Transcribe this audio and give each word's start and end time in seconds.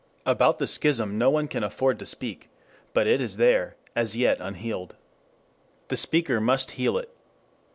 About 0.25 0.57
the 0.57 0.65
schism 0.65 1.19
no 1.19 1.29
one 1.29 1.47
can 1.47 1.63
afford 1.63 1.99
to 1.99 2.07
speak. 2.07 2.49
But 2.91 3.05
it 3.05 3.21
is 3.21 3.37
there, 3.37 3.75
as 3.95 4.15
yet 4.17 4.37
unhealed. 4.41 4.95
The 5.89 5.95
speaker 5.97 6.41
must 6.41 6.71
heal 6.71 6.97
it. 6.97 7.15